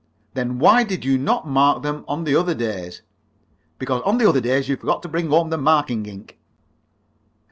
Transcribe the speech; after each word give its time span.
"Then 0.33 0.57
why 0.57 0.83
did 0.83 1.05
you 1.05 1.19
not 1.19 1.47
mark 1.47 1.83
them 1.83 2.05
on 2.07 2.23
the 2.23 2.35
other 2.35 2.55
days?" 2.55 3.03
"Because 3.77 4.01
on 4.03 4.17
the 4.17 4.27
other 4.27 4.41
days 4.41 4.67
you 4.67 4.75
forgot 4.75 5.03
to 5.03 5.07
bring 5.07 5.29
home 5.29 5.51
the 5.51 5.59
marking 5.59 6.07
ink." 6.07 6.39